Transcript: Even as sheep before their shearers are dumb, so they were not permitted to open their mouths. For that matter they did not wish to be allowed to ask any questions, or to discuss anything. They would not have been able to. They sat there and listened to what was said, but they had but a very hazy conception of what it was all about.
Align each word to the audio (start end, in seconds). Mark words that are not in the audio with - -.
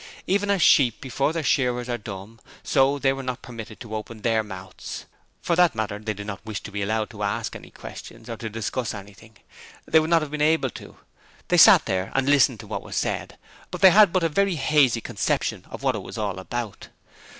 Even 0.25 0.49
as 0.49 0.63
sheep 0.63 0.99
before 0.99 1.31
their 1.31 1.43
shearers 1.43 1.87
are 1.87 1.99
dumb, 1.99 2.39
so 2.63 2.97
they 2.97 3.13
were 3.13 3.21
not 3.21 3.43
permitted 3.43 3.79
to 3.79 3.95
open 3.95 4.23
their 4.23 4.41
mouths. 4.41 5.05
For 5.43 5.55
that 5.55 5.75
matter 5.75 5.99
they 5.99 6.15
did 6.15 6.25
not 6.25 6.43
wish 6.43 6.59
to 6.63 6.71
be 6.71 6.81
allowed 6.81 7.11
to 7.11 7.21
ask 7.21 7.55
any 7.55 7.69
questions, 7.69 8.27
or 8.27 8.35
to 8.37 8.49
discuss 8.49 8.95
anything. 8.95 9.37
They 9.85 9.99
would 9.99 10.09
not 10.09 10.23
have 10.23 10.31
been 10.31 10.41
able 10.41 10.71
to. 10.71 10.97
They 11.49 11.57
sat 11.59 11.85
there 11.85 12.11
and 12.15 12.27
listened 12.27 12.59
to 12.61 12.65
what 12.67 12.81
was 12.81 12.95
said, 12.95 13.37
but 13.69 13.81
they 13.81 13.91
had 13.91 14.11
but 14.11 14.23
a 14.23 14.29
very 14.29 14.55
hazy 14.55 15.01
conception 15.01 15.67
of 15.69 15.83
what 15.83 15.93
it 15.93 16.01
was 16.01 16.17
all 16.17 16.39
about. 16.39 16.87